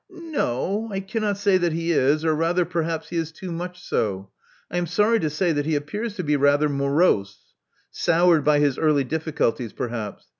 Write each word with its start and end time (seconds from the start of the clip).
*'N 0.09 0.31
no, 0.31 0.89
I 0.91 0.99
cannot 0.99 1.37
say 1.37 1.59
that 1.59 1.73
he 1.73 1.91
is— 1.91 2.25
or 2.25 2.33
rather 2.33 2.65
perhaps 2.65 3.09
he 3.09 3.17
is 3.17 3.31
too 3.31 3.51
much 3.51 3.79
so. 3.83 4.31
I 4.71 4.79
am 4.79 4.87
sorry 4.87 5.19
to 5.19 5.29
say 5.29 5.51
that 5.51 5.67
he 5.67 5.75
appears 5.75 6.15
to 6.15 6.23
be 6.23 6.35
rather 6.35 6.67
morose— 6.69 7.53
soured 8.07 8.43
by 8.43 8.57
his 8.61 8.79
early 8.79 9.03
difficulties, 9.03 9.73
perhaps. 9.73 10.25